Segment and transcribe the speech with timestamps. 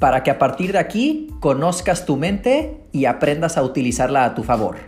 [0.00, 4.42] para que a partir de aquí conozcas tu mente y aprendas a utilizarla a tu
[4.42, 4.78] favor.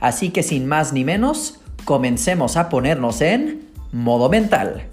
[0.00, 4.88] Así que sin más ni menos, comencemos a ponernos en modo mental.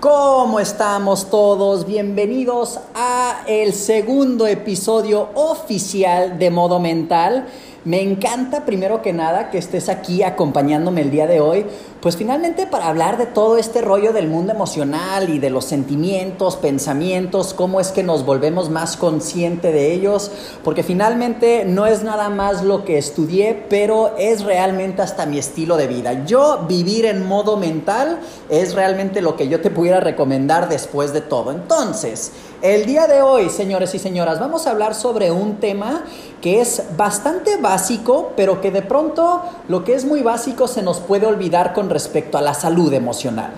[0.00, 1.86] ¿Cómo estamos todos?
[1.86, 7.46] Bienvenidos a el segundo episodio oficial de Modo Mental.
[7.86, 11.66] Me encanta primero que nada que estés aquí acompañándome el día de hoy,
[12.04, 16.56] pues finalmente para hablar de todo este rollo del mundo emocional y de los sentimientos,
[16.56, 20.30] pensamientos, cómo es que nos volvemos más conscientes de ellos,
[20.62, 25.78] porque finalmente no es nada más lo que estudié, pero es realmente hasta mi estilo
[25.78, 26.26] de vida.
[26.26, 28.18] Yo vivir en modo mental
[28.50, 31.52] es realmente lo que yo te pudiera recomendar después de todo.
[31.52, 36.04] Entonces, el día de hoy, señores y señoras, vamos a hablar sobre un tema
[36.40, 41.00] que es bastante básico, pero que de pronto lo que es muy básico se nos
[41.00, 43.52] puede olvidar con respecto a la salud emocional.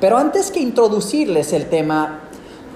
[0.00, 2.20] Pero antes que introducirles el tema,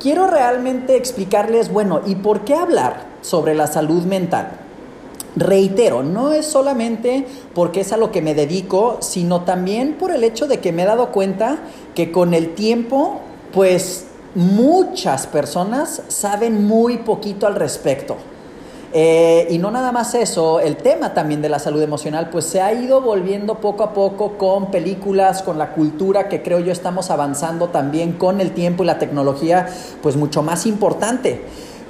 [0.00, 4.52] quiero realmente explicarles, bueno, ¿y por qué hablar sobre la salud mental?
[5.36, 10.24] Reitero, no es solamente porque es a lo que me dedico, sino también por el
[10.24, 11.58] hecho de que me he dado cuenta
[11.94, 13.20] que con el tiempo,
[13.52, 18.16] pues muchas personas saben muy poquito al respecto.
[18.92, 22.60] Eh, y no nada más eso, el tema también de la salud emocional, pues se
[22.60, 27.10] ha ido volviendo poco a poco con películas, con la cultura que creo yo estamos
[27.10, 29.68] avanzando también con el tiempo y la tecnología,
[30.02, 31.44] pues mucho más importante.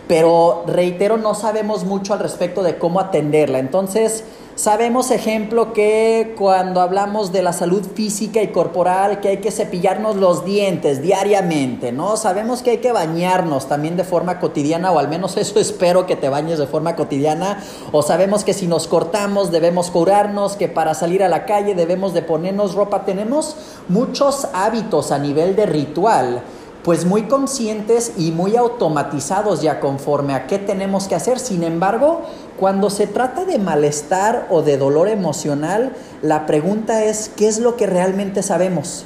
[0.08, 3.60] Pero reitero, no sabemos mucho al respecto de cómo atenderla.
[3.60, 4.24] Entonces,
[4.60, 10.16] Sabemos, ejemplo, que cuando hablamos de la salud física y corporal, que hay que cepillarnos
[10.16, 12.18] los dientes diariamente, ¿no?
[12.18, 16.14] Sabemos que hay que bañarnos también de forma cotidiana, o al menos eso espero que
[16.14, 20.92] te bañes de forma cotidiana, o sabemos que si nos cortamos debemos curarnos, que para
[20.92, 23.06] salir a la calle debemos de ponernos ropa.
[23.06, 23.56] Tenemos
[23.88, 26.42] muchos hábitos a nivel de ritual
[26.84, 31.38] pues muy conscientes y muy automatizados ya conforme a qué tenemos que hacer.
[31.38, 32.22] Sin embargo,
[32.58, 35.92] cuando se trata de malestar o de dolor emocional,
[36.22, 39.04] la pregunta es, ¿qué es lo que realmente sabemos?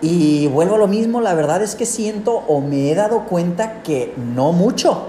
[0.00, 3.82] Y vuelvo a lo mismo, la verdad es que siento o me he dado cuenta
[3.82, 5.08] que no mucho.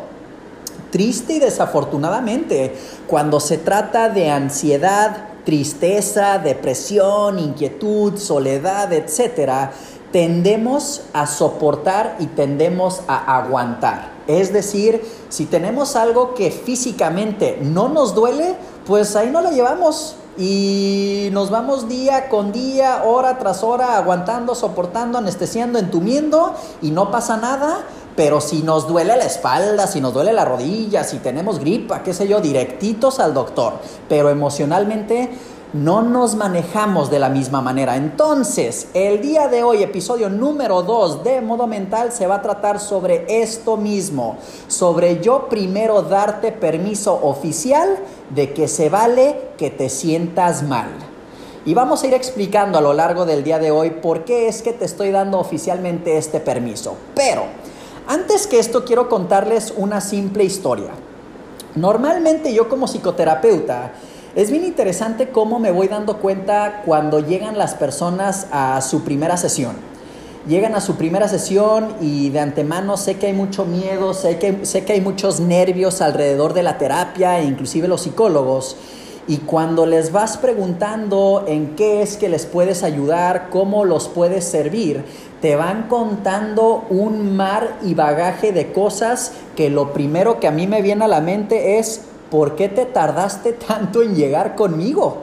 [0.92, 2.76] Triste y desafortunadamente,
[3.08, 9.72] cuando se trata de ansiedad, tristeza, depresión, inquietud, soledad, etcétera,
[10.14, 14.12] tendemos a soportar y tendemos a aguantar.
[14.28, 20.16] Es decir, si tenemos algo que físicamente no nos duele, pues ahí no la llevamos
[20.38, 26.54] y nos vamos día con día, hora tras hora, aguantando, soportando, anestesiando, entumiendo
[26.84, 27.80] y no pasa nada.
[28.16, 32.14] Pero si nos duele la espalda, si nos duele la rodilla, si tenemos gripa, qué
[32.14, 33.74] sé yo, directitos al doctor.
[34.08, 35.32] Pero emocionalmente
[35.74, 37.98] no nos manejamos de la misma manera.
[37.98, 42.80] Entonces, el día de hoy, episodio número 2 de Modo Mental, se va a tratar
[42.80, 47.98] sobre esto mismo, sobre yo primero darte permiso oficial
[48.30, 50.90] de que se vale que te sientas mal.
[51.66, 54.62] Y vamos a ir explicando a lo largo del día de hoy por qué es
[54.62, 56.96] que te estoy dando oficialmente este permiso.
[57.16, 57.46] Pero,
[58.08, 60.92] antes que esto, quiero contarles una simple historia.
[61.76, 63.94] Normalmente yo como psicoterapeuta,
[64.36, 69.38] es bien interesante cómo me voy dando cuenta cuando llegan las personas a su primera
[69.38, 69.76] sesión.
[70.48, 74.66] Llegan a su primera sesión y de antemano sé que hay mucho miedo, sé que,
[74.66, 78.76] sé que hay muchos nervios alrededor de la terapia e inclusive los psicólogos.
[79.28, 84.44] Y cuando les vas preguntando en qué es que les puedes ayudar, cómo los puedes
[84.44, 85.06] servir,
[85.42, 90.68] te van contando un mar y bagaje de cosas que lo primero que a mí
[90.68, 92.02] me viene a la mente es
[92.34, 95.18] ¿por qué te tardaste tanto en llegar conmigo?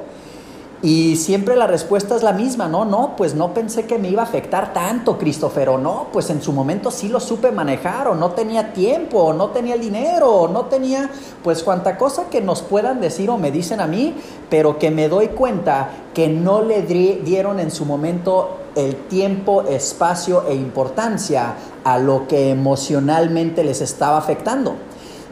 [0.80, 2.84] Y siempre la respuesta es la misma, ¿no?
[2.84, 6.40] No, pues no pensé que me iba a afectar tanto, Christopher, o no, pues en
[6.40, 10.32] su momento sí lo supe manejar, o no tenía tiempo, o no tenía el dinero,
[10.32, 11.10] o no tenía,
[11.42, 14.14] pues cuanta cosa que nos puedan decir o me dicen a mí,
[14.48, 20.44] pero que me doy cuenta que no le dieron en su momento el tiempo, espacio
[20.46, 24.76] e importancia a lo que emocionalmente les estaba afectando.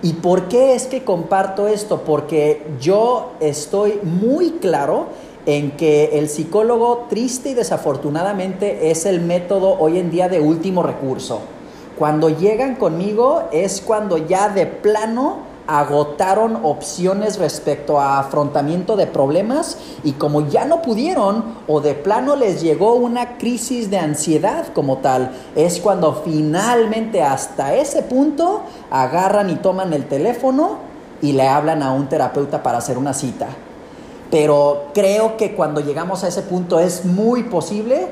[0.01, 2.03] ¿Y por qué es que comparto esto?
[2.03, 5.07] Porque yo estoy muy claro
[5.45, 10.85] en que el psicólogo triste y desafortunadamente es el método hoy en día de último
[10.85, 11.41] recurso.
[11.99, 19.77] Cuando llegan conmigo es cuando ya de plano agotaron opciones respecto a afrontamiento de problemas
[20.03, 24.99] y como ya no pudieron o de plano les llegó una crisis de ansiedad como
[24.99, 30.79] tal, es cuando finalmente hasta ese punto agarran y toman el teléfono
[31.21, 33.49] y le hablan a un terapeuta para hacer una cita.
[34.31, 38.09] Pero creo que cuando llegamos a ese punto es muy posible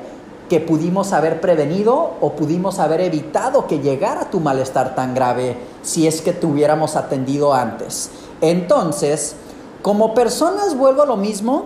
[0.49, 6.07] que pudimos haber prevenido o pudimos haber evitado que llegara tu malestar tan grave si
[6.07, 8.09] es que te hubiéramos atendido antes.
[8.41, 9.35] Entonces,
[9.81, 11.65] como personas, vuelvo a lo mismo,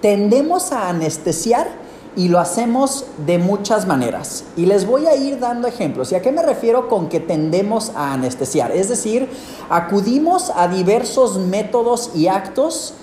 [0.00, 1.68] tendemos a anestesiar
[2.14, 4.44] y lo hacemos de muchas maneras.
[4.56, 6.12] Y les voy a ir dando ejemplos.
[6.12, 8.70] ¿Y a qué me refiero con que tendemos a anestesiar?
[8.72, 9.28] Es decir,
[9.70, 12.94] acudimos a diversos métodos y actos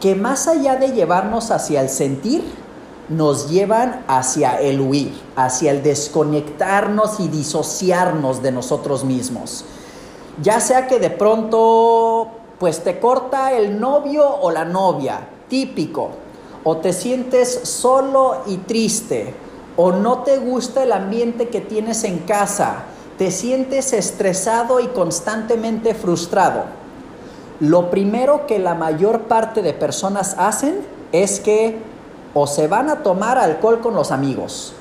[0.00, 2.44] que más allá de llevarnos hacia el sentir,
[3.08, 9.64] nos llevan hacia el huir, hacia el desconectarnos y disociarnos de nosotros mismos.
[10.42, 12.28] Ya sea que de pronto
[12.58, 16.10] pues te corta el novio o la novia, típico,
[16.64, 19.34] o te sientes solo y triste,
[19.76, 22.84] o no te gusta el ambiente que tienes en casa,
[23.16, 26.64] te sientes estresado y constantemente frustrado.
[27.60, 30.80] Lo primero que la mayor parte de personas hacen
[31.12, 31.78] es que
[32.40, 34.72] o se van a tomar alcohol con los amigos.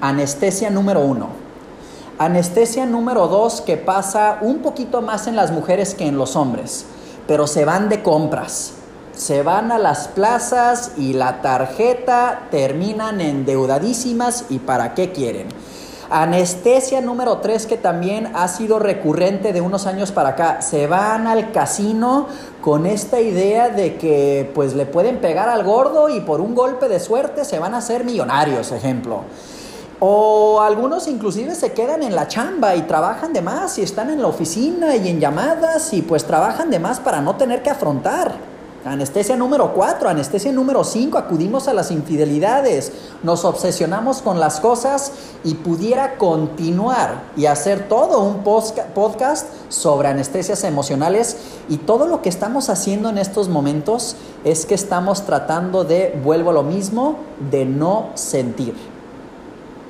[0.00, 1.28] Anestesia número uno.
[2.18, 6.86] Anestesia número dos que pasa un poquito más en las mujeres que en los hombres,
[7.26, 8.72] pero se van de compras.
[9.14, 15.48] Se van a las plazas y la tarjeta terminan endeudadísimas y para qué quieren.
[16.10, 20.62] Anestesia número 3 que también ha sido recurrente de unos años para acá.
[20.62, 22.28] Se van al casino
[22.62, 26.88] con esta idea de que pues le pueden pegar al gordo y por un golpe
[26.88, 29.20] de suerte se van a hacer millonarios, ejemplo.
[30.00, 34.22] O algunos inclusive se quedan en la chamba y trabajan de más y están en
[34.22, 38.57] la oficina y en llamadas y pues trabajan de más para no tener que afrontar.
[38.84, 42.92] Anestesia número 4, anestesia número 5, acudimos a las infidelidades,
[43.24, 50.62] nos obsesionamos con las cosas y pudiera continuar y hacer todo un podcast sobre anestesias
[50.62, 51.38] emocionales
[51.68, 54.14] y todo lo que estamos haciendo en estos momentos
[54.44, 57.16] es que estamos tratando de, vuelvo a lo mismo,
[57.50, 58.76] de no sentir.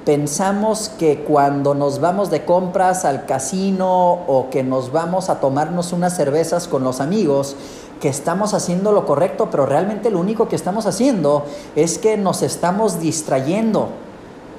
[0.07, 5.93] Pensamos que cuando nos vamos de compras al casino o que nos vamos a tomarnos
[5.93, 7.57] unas cervezas con los amigos,
[8.01, 11.45] que estamos haciendo lo correcto, pero realmente lo único que estamos haciendo
[11.77, 13.89] es que nos estamos distrayendo.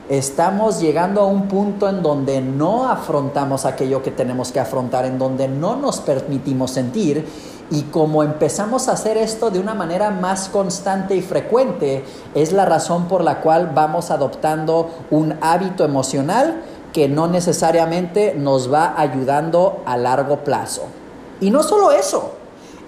[0.09, 5.19] Estamos llegando a un punto en donde no afrontamos aquello que tenemos que afrontar, en
[5.19, 7.25] donde no nos permitimos sentir
[7.71, 12.03] y como empezamos a hacer esto de una manera más constante y frecuente,
[12.33, 16.63] es la razón por la cual vamos adoptando un hábito emocional
[16.93, 20.83] que no necesariamente nos va ayudando a largo plazo.
[21.39, 22.33] Y no solo eso,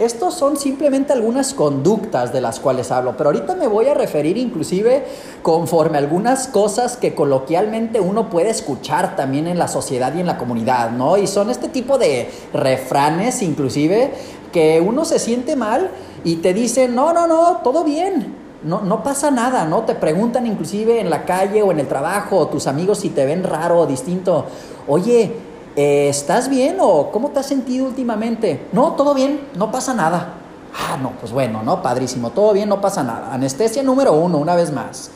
[0.06, 4.36] estos son simplemente algunas conductas de las cuales hablo, pero ahorita me voy a referir
[4.38, 5.06] inclusive
[5.44, 10.28] conforme a algunas cosas que coloquialmente uno puede escuchar también en la sociedad y en
[10.28, 11.18] la comunidad, ¿no?
[11.18, 14.12] Y son este tipo de refranes inclusive
[14.52, 15.92] que uno se siente mal
[16.24, 19.84] y te dicen, no, no, no, todo bien, no, no, pasa nada, ¿no?
[19.84, 23.26] Te preguntan inclusive en la calle o en el trabajo o tus amigos si te
[23.26, 24.46] ven raro o distinto.
[24.88, 28.68] Oye, eh, ¿estás bien o cómo te has sentido últimamente?
[28.72, 30.36] No, todo bien, no pasa nada.
[30.74, 31.82] Ah, no, pues bueno, ¿no?
[31.82, 33.34] Padrísimo, todo bien, no pasa nada.
[33.34, 35.12] Anestesia número uno, una vez más.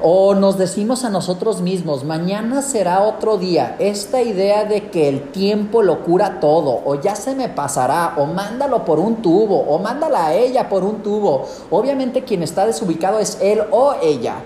[0.00, 3.76] O nos decimos a nosotros mismos, mañana será otro día.
[3.78, 8.26] Esta idea de que el tiempo lo cura todo, o ya se me pasará, o
[8.26, 11.46] mándalo por un tubo, o mándala a ella por un tubo.
[11.70, 14.36] Obviamente quien está desubicado es él o ella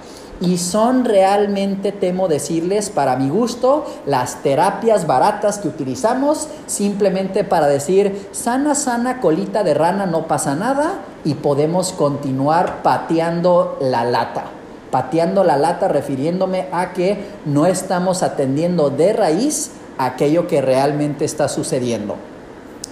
[0.40, 7.66] y son realmente, temo decirles, para mi gusto, las terapias baratas que utilizamos simplemente para
[7.66, 14.45] decir, sana, sana, colita de rana, no pasa nada y podemos continuar pateando la lata.
[14.92, 21.49] Pateando la lata refiriéndome a que no estamos atendiendo de raíz aquello que realmente está
[21.49, 22.14] sucediendo.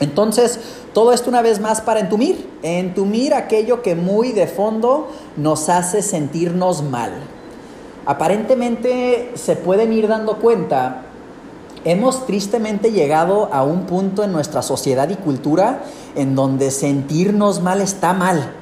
[0.00, 0.58] Entonces,
[0.92, 6.02] todo esto una vez más para entumir, entumir aquello que muy de fondo nos hace
[6.02, 7.12] sentirnos mal
[8.06, 11.02] aparentemente se pueden ir dando cuenta,
[11.84, 15.82] hemos tristemente llegado a un punto en nuestra sociedad y cultura
[16.14, 18.52] en donde sentirnos mal está mal.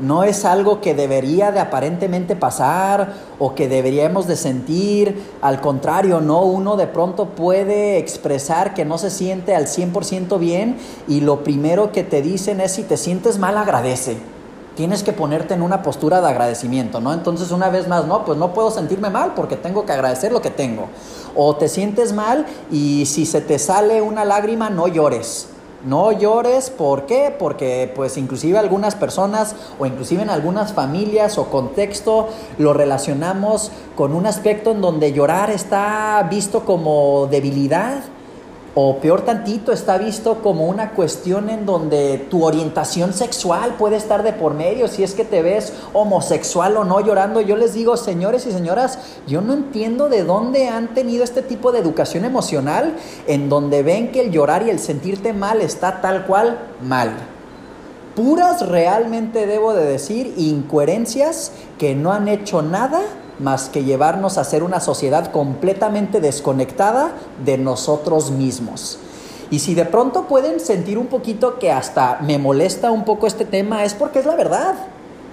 [0.00, 5.22] No es algo que debería de aparentemente pasar o que deberíamos de sentir.
[5.40, 10.78] Al contrario, no, uno de pronto puede expresar que no se siente al 100% bien
[11.06, 14.33] y lo primero que te dicen es si te sientes mal agradece.
[14.76, 17.12] Tienes que ponerte en una postura de agradecimiento, ¿no?
[17.12, 20.42] Entonces una vez más, no, pues no puedo sentirme mal porque tengo que agradecer lo
[20.42, 20.88] que tengo.
[21.34, 25.48] O te sientes mal y si se te sale una lágrima, no llores.
[25.84, 27.34] No llores, ¿por qué?
[27.38, 34.14] Porque pues inclusive algunas personas o inclusive en algunas familias o contexto lo relacionamos con
[34.14, 38.02] un aspecto en donde llorar está visto como debilidad
[38.76, 44.24] o peor tantito, está visto como una cuestión en donde tu orientación sexual puede estar
[44.24, 47.40] de por medio, si es que te ves homosexual o no llorando.
[47.40, 51.70] Yo les digo, señores y señoras, yo no entiendo de dónde han tenido este tipo
[51.70, 52.96] de educación emocional
[53.28, 57.12] en donde ven que el llorar y el sentirte mal está tal cual mal.
[58.16, 63.02] Puras realmente debo de decir incoherencias que no han hecho nada
[63.38, 67.12] más que llevarnos a ser una sociedad completamente desconectada
[67.44, 68.98] de nosotros mismos.
[69.50, 73.44] Y si de pronto pueden sentir un poquito que hasta me molesta un poco este
[73.44, 74.74] tema, es porque es la verdad.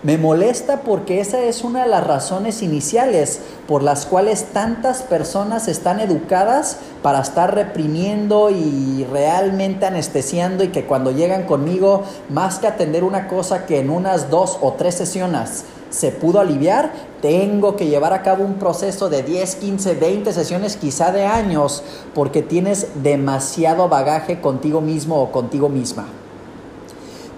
[0.03, 5.67] Me molesta porque esa es una de las razones iniciales por las cuales tantas personas
[5.67, 12.65] están educadas para estar reprimiendo y realmente anestesiando y que cuando llegan conmigo, más que
[12.65, 16.91] atender una cosa que en unas dos o tres sesiones se pudo aliviar,
[17.21, 21.83] tengo que llevar a cabo un proceso de 10, 15, 20 sesiones, quizá de años,
[22.15, 26.07] porque tienes demasiado bagaje contigo mismo o contigo misma.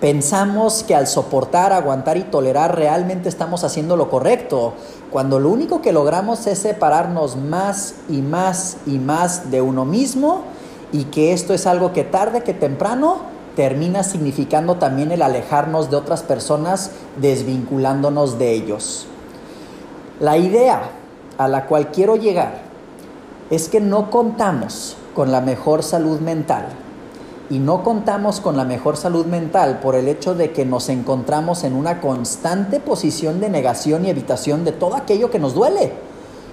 [0.04, 4.74] Pensamos que al soportar, aguantar y tolerar realmente estamos haciendo lo correcto,
[5.10, 10.42] cuando lo único que logramos es separarnos más y más y más de uno mismo
[10.92, 13.20] y que esto es algo que tarde que temprano
[13.56, 16.92] termina significando también el alejarnos de otras personas,
[17.22, 19.08] desvinculándonos de ellos.
[20.20, 20.82] La idea
[21.38, 22.64] a la cual quiero llegar
[23.50, 26.83] es que no contamos con la mejor salud mental.
[27.54, 31.64] Y no contamos con la mejor salud mental por el hecho de que nos encontramos
[31.64, 35.92] en una constante posición de negación y evitación de todo aquello que nos duele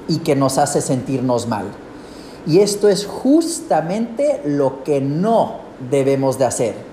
[0.09, 1.65] y que nos hace sentirnos mal.
[2.47, 6.91] Y esto es justamente lo que no debemos de hacer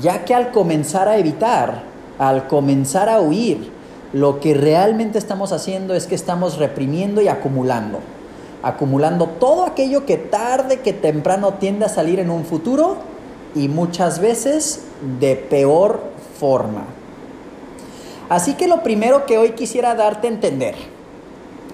[0.00, 1.82] ya que al comenzar a evitar,
[2.18, 3.72] al comenzar a huir,
[4.12, 7.98] lo que realmente estamos haciendo es que estamos reprimiendo y acumulando.
[8.62, 12.98] Acumulando todo aquello que tarde que temprano tiende a salir en un futuro
[13.54, 14.82] y muchas veces
[15.18, 16.00] de peor
[16.38, 16.84] forma.
[18.28, 20.74] Así que lo primero que hoy quisiera darte a entender,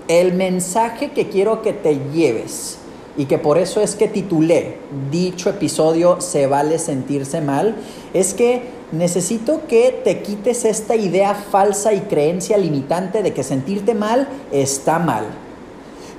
[0.08, 2.78] el mensaje que quiero que te lleves
[3.16, 4.76] y que por eso es que titulé
[5.10, 7.76] dicho episodio Se vale sentirse mal,
[8.14, 13.94] es que necesito que te quites esta idea falsa y creencia limitante de que sentirte
[13.94, 15.24] mal está mal.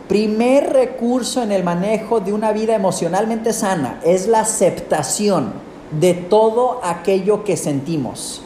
[0.07, 5.51] Primer recurso en el manejo de una vida emocionalmente sana es la aceptación
[5.99, 8.41] de todo aquello que sentimos.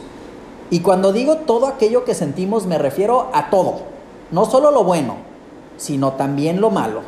[0.70, 3.82] Y cuando digo todo aquello que sentimos me refiero a todo,
[4.32, 5.14] no solo lo bueno,
[5.76, 7.02] sino también lo malo.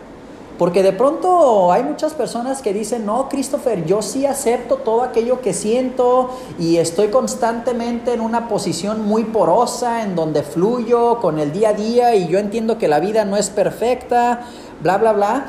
[0.58, 5.40] Porque de pronto hay muchas personas que dicen, no, Christopher, yo sí acepto todo aquello
[5.40, 6.30] que siento
[6.60, 11.72] y estoy constantemente en una posición muy porosa en donde fluyo con el día a
[11.72, 14.42] día y yo entiendo que la vida no es perfecta,
[14.80, 15.46] bla, bla, bla.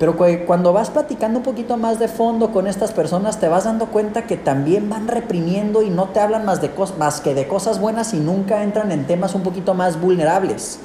[0.00, 3.86] Pero cuando vas platicando un poquito más de fondo con estas personas, te vas dando
[3.86, 7.80] cuenta que también van reprimiendo y no te hablan más, de más que de cosas
[7.80, 10.78] buenas y nunca entran en temas un poquito más vulnerables.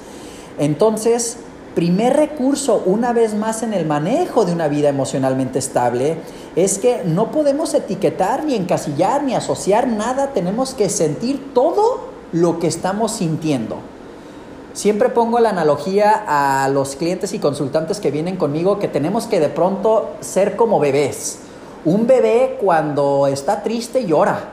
[0.57, 1.37] Entonces,
[1.75, 6.17] primer recurso, una vez más en el manejo de una vida emocionalmente estable,
[6.55, 12.59] es que no podemos etiquetar, ni encasillar, ni asociar nada, tenemos que sentir todo lo
[12.59, 13.77] que estamos sintiendo.
[14.73, 19.39] Siempre pongo la analogía a los clientes y consultantes que vienen conmigo que tenemos que
[19.39, 21.39] de pronto ser como bebés.
[21.85, 24.49] Un bebé cuando está triste llora.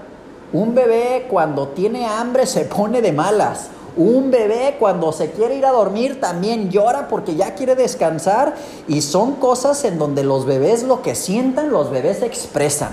[0.53, 3.69] Un bebé cuando tiene hambre se pone de malas.
[3.97, 8.55] Un bebé cuando se quiere ir a dormir también llora porque ya quiere descansar
[8.87, 12.93] y son cosas en donde los bebés lo que sientan, los bebés expresan.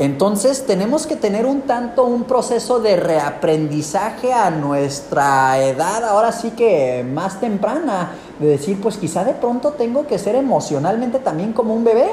[0.00, 6.52] Entonces tenemos que tener un tanto un proceso de reaprendizaje a nuestra edad, ahora sí
[6.52, 11.74] que más temprana, de decir, pues quizá de pronto tengo que ser emocionalmente también como
[11.74, 12.08] un bebé,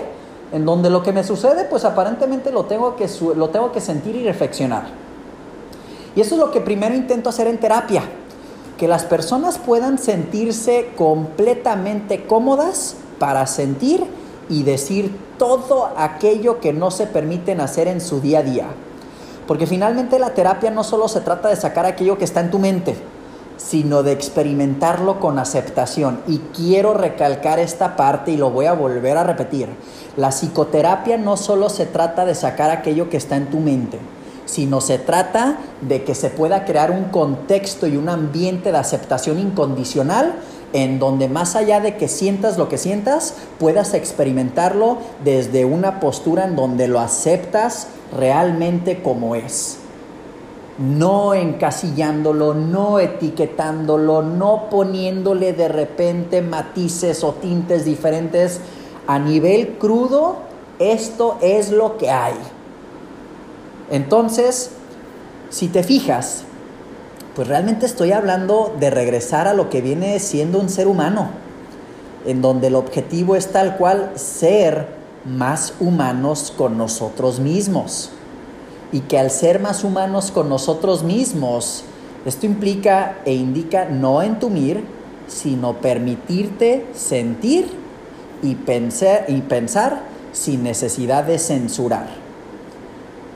[0.52, 4.18] en donde lo que me sucede, pues aparentemente lo tengo que, lo tengo que sentir
[4.18, 5.07] y reflexionar.
[6.18, 8.02] Y eso es lo que primero intento hacer en terapia,
[8.76, 14.04] que las personas puedan sentirse completamente cómodas para sentir
[14.50, 18.66] y decir todo aquello que no se permiten hacer en su día a día.
[19.46, 22.58] Porque finalmente la terapia no solo se trata de sacar aquello que está en tu
[22.58, 22.96] mente,
[23.58, 26.22] sino de experimentarlo con aceptación.
[26.28, 29.70] Y quiero recalcar esta parte y lo voy a volver a repetir.
[30.16, 34.00] La psicoterapia no solo se trata de sacar aquello que está en tu mente,
[34.48, 39.38] sino se trata de que se pueda crear un contexto y un ambiente de aceptación
[39.38, 40.36] incondicional
[40.74, 46.46] en donde más allá de que sientas lo que sientas, puedas experimentarlo desde una postura
[46.46, 49.78] en donde lo aceptas realmente como es.
[50.78, 58.60] No encasillándolo, no etiquetándolo, no poniéndole de repente matices o tintes diferentes.
[59.08, 60.36] A nivel crudo,
[60.78, 62.36] esto es lo que hay.
[63.90, 64.72] Entonces,
[65.50, 66.44] si te fijas,
[67.36, 71.30] pues realmente estoy hablando de regresar a lo que viene siendo un ser humano,
[72.26, 74.88] en donde el objetivo es tal cual ser
[75.24, 78.10] más humanos con nosotros mismos.
[78.92, 81.84] Y que al ser más humanos con nosotros mismos,
[82.26, 84.84] esto implica e indica no entumir,
[85.28, 87.70] sino permitirte sentir
[88.42, 90.02] y pensar, y pensar
[90.32, 92.27] sin necesidad de censurar.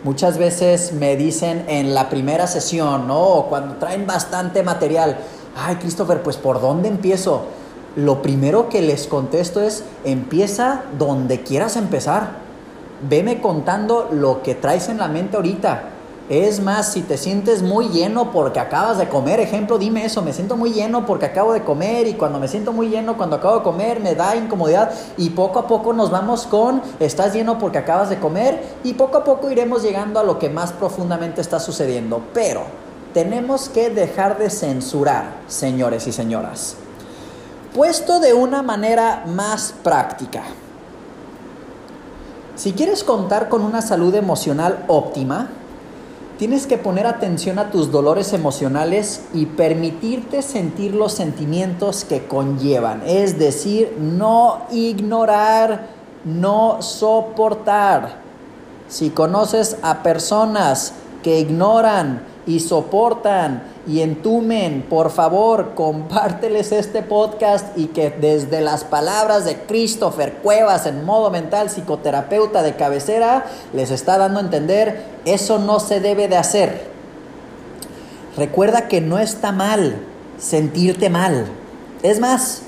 [0.04, 3.46] Muchas veces me dicen en la primera sesión, ¿no?
[3.50, 5.18] cuando traen bastante material,
[5.56, 7.46] ay Christopher, pues ¿por dónde empiezo?
[7.96, 12.40] Lo primero que les contesto es, empieza donde quieras empezar.
[13.08, 15.84] Veme contando lo que traes en la mente ahorita.
[16.30, 20.32] Es más, si te sientes muy lleno porque acabas de comer, ejemplo, dime eso, me
[20.32, 23.58] siento muy lleno porque acabo de comer y cuando me siento muy lleno, cuando acabo
[23.58, 27.80] de comer, me da incomodidad y poco a poco nos vamos con, estás lleno porque
[27.80, 31.60] acabas de comer y poco a poco iremos llegando a lo que más profundamente está
[31.60, 32.22] sucediendo.
[32.34, 32.62] Pero
[33.14, 36.76] tenemos que dejar de censurar, señores y señoras.
[37.76, 40.44] Puesto de una manera más práctica.
[42.56, 45.50] Si quieres contar con una salud emocional óptima,
[46.42, 53.04] Tienes que poner atención a tus dolores emocionales y permitirte sentir los sentimientos que conllevan.
[53.06, 55.90] Es decir, no ignorar,
[56.26, 58.16] no soportar.
[58.88, 67.78] Si conoces a personas que ignoran y soportan y entumen, por favor, compárteles este podcast
[67.78, 73.90] y que desde las palabras de Christopher Cuevas en modo mental, psicoterapeuta de cabecera, les
[73.90, 76.92] está dando a entender, eso no se debe de hacer.
[78.38, 79.96] Recuerda que no está mal
[80.38, 81.46] sentirte mal.
[82.04, 82.62] Es más,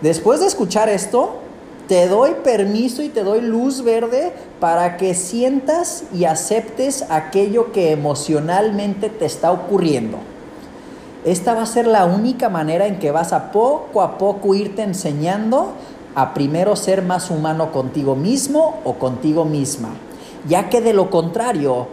[0.00, 1.40] después de escuchar esto,
[1.88, 7.92] te doy permiso y te doy luz verde para que sientas y aceptes aquello que
[7.92, 10.18] emocionalmente te está ocurriendo.
[11.26, 14.84] Esta va a ser la única manera en que vas a poco a poco irte
[14.84, 15.72] enseñando
[16.14, 19.88] a primero ser más humano contigo mismo o contigo misma.
[20.48, 21.88] Ya que de lo contrario,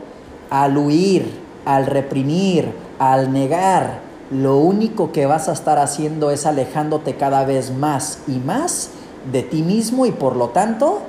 [0.51, 1.33] al huir,
[1.65, 7.71] al reprimir, al negar, lo único que vas a estar haciendo es alejándote cada vez
[7.71, 8.91] más y más
[9.31, 10.99] de ti mismo y por lo tanto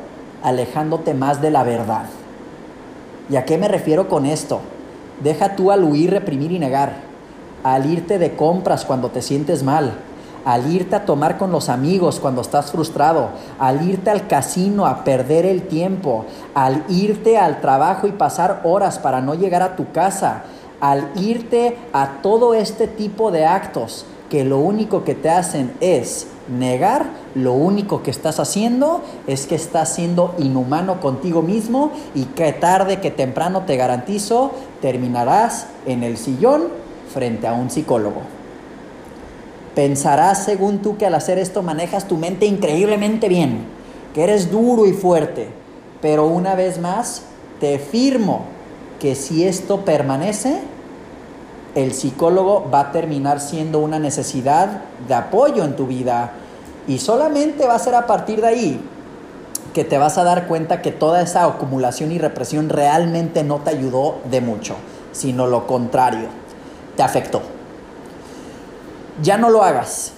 [0.43, 2.07] alejándote más de la verdad.
[3.29, 4.61] ¿Y a qué me refiero con esto?
[5.23, 7.04] Deja tú al huir, reprimir y negar
[7.64, 9.94] al irte de compras cuando te sientes mal,
[10.44, 15.03] al irte a tomar con los amigos cuando estás frustrado, al irte al casino a
[15.03, 19.90] perder el tiempo, al irte al trabajo y pasar horas para no llegar a tu
[19.90, 20.44] casa,
[20.81, 26.27] al irte a todo este tipo de actos que lo único que te hacen es
[26.48, 32.53] negar, lo único que estás haciendo es que estás siendo inhumano contigo mismo y que
[32.53, 34.50] tarde que temprano te garantizo
[34.83, 36.84] terminarás en el sillón
[37.14, 38.20] frente a un psicólogo.
[39.74, 43.64] Pensarás según tú que al hacer esto manejas tu mente increíblemente bien,
[44.12, 45.48] que eres duro y fuerte,
[46.03, 47.22] pero una vez más
[47.61, 48.42] te firmo
[49.00, 50.61] que si esto permanece,
[51.74, 56.33] el psicólogo va a terminar siendo una necesidad de apoyo en tu vida
[56.87, 58.81] y solamente va a ser a partir de ahí
[59.72, 63.70] que te vas a dar cuenta que toda esa acumulación y represión realmente no te
[63.70, 64.77] ayudó de mucho,
[65.11, 66.44] sino lo contrario
[66.97, 67.43] te afectó.
[69.23, 70.13] Ya no lo hagas.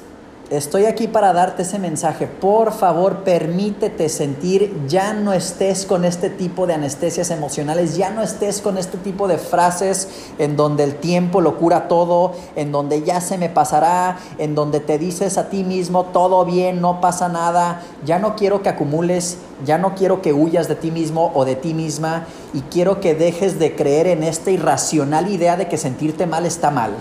[0.48, 2.28] Estoy aquí para darte ese mensaje.
[2.28, 8.22] Por favor, permítete sentir, ya no estés con este tipo de anestesias emocionales, ya no
[8.22, 13.02] estés con este tipo de frases en donde el tiempo lo cura todo, en donde
[13.02, 17.28] ya se me pasará, en donde te dices a ti mismo, todo bien, no pasa
[17.28, 17.82] nada.
[18.04, 21.56] Ya no quiero que acumules, ya no quiero que huyas de ti mismo o de
[21.56, 26.24] ti misma y quiero que dejes de creer en esta irracional idea de que sentirte
[26.24, 26.92] mal está mal.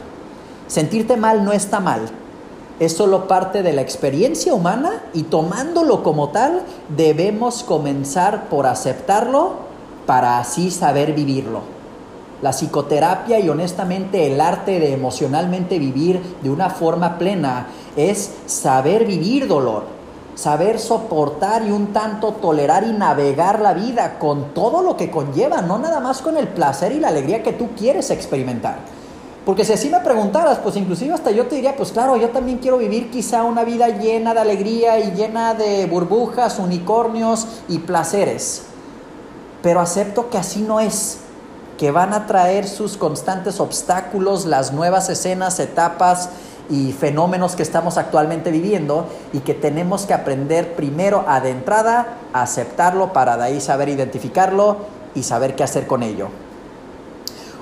[0.65, 2.24] Sentirte mal no está mal
[2.79, 6.61] es solo parte de la experiencia humana y tomándolo como tal,
[6.95, 9.53] debemos comenzar por aceptarlo
[10.05, 11.61] para así saber vivirlo.
[12.41, 19.05] La psicoterapia y honestamente el arte de emocionalmente vivir de una forma plena es saber
[19.05, 19.83] vivir dolor,
[20.35, 25.61] saber soportar y un tanto tolerar y navegar la vida con todo lo que conlleva,
[25.61, 28.79] no nada más con el placer y la alegría que tú quieres experimentar.
[29.45, 32.57] Porque si así me preguntaras, pues inclusive hasta yo te diría, pues claro, yo también
[32.57, 38.63] quiero vivir quizá una vida llena de alegría y llena de burbujas, unicornios y placeres.
[39.61, 41.19] Pero acepto que así no es,
[41.77, 46.29] que van a traer sus constantes obstáculos, las nuevas escenas, etapas
[46.67, 52.17] y fenómenos que estamos actualmente viviendo y que tenemos que aprender primero a de entrada
[52.33, 54.77] a aceptarlo para de ahí saber identificarlo
[55.13, 56.29] y saber qué hacer con ello.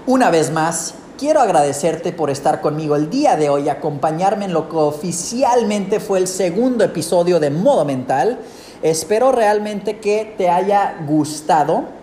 [0.06, 4.70] Una vez más, quiero agradecerte por estar conmigo el día de hoy, acompañarme en lo
[4.70, 8.40] que oficialmente fue el segundo episodio de Modo Mental.
[8.82, 12.03] Espero realmente que te haya gustado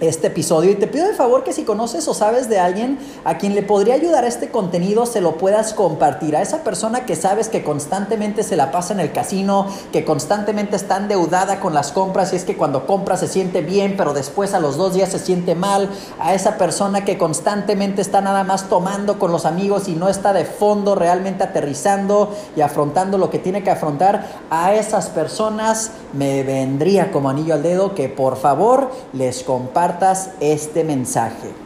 [0.00, 0.70] este episodio.
[0.70, 3.62] Y te pido de favor que si conoces o sabes de alguien a quien le
[3.62, 6.36] podría ayudar este contenido se lo puedas compartir.
[6.36, 10.76] A esa persona que sabes que constantemente se la pasa en el casino que constantemente
[10.76, 14.54] está endeudada con las compras y es que cuando compra se siente bien pero después
[14.54, 15.88] a los dos días se siente mal.
[16.18, 20.32] A esa persona que constantemente está nada más tomando con los amigos y no está
[20.32, 26.42] de fondo realmente aterrizando y afrontando lo que tiene que afrontar a esas personas me
[26.42, 29.42] vendría como anillo al dedo que por favor les
[29.86, 31.65] compartan este mensaje.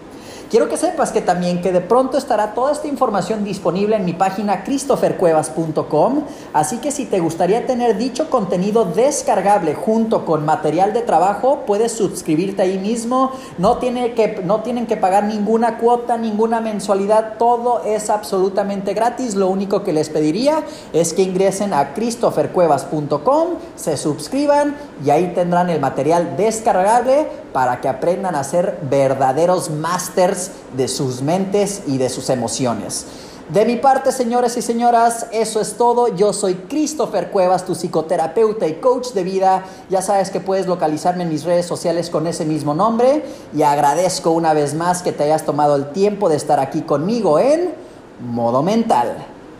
[0.50, 4.14] Quiero que sepas que también que de pronto estará toda esta información disponible en mi
[4.14, 11.02] página christophercuevas.com, así que si te gustaría tener dicho contenido descargable junto con material de
[11.02, 16.60] trabajo, puedes suscribirte ahí mismo, no, tiene que, no tienen que pagar ninguna cuota, ninguna
[16.60, 23.50] mensualidad, todo es absolutamente gratis, lo único que les pediría es que ingresen a christophercuevas.com,
[23.76, 30.39] se suscriban y ahí tendrán el material descargable para que aprendan a ser verdaderos masters
[30.76, 33.06] de sus mentes y de sus emociones.
[33.52, 36.06] De mi parte, señores y señoras, eso es todo.
[36.14, 39.64] Yo soy Christopher Cuevas, tu psicoterapeuta y coach de vida.
[39.88, 43.24] Ya sabes que puedes localizarme en mis redes sociales con ese mismo nombre.
[43.52, 47.40] Y agradezco una vez más que te hayas tomado el tiempo de estar aquí conmigo
[47.40, 47.74] en
[48.20, 49.16] modo mental.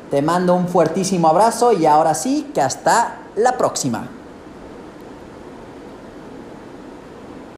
[0.09, 4.20] Te mando un fuertísimo abrazo y ahora sí, que hasta la próxima.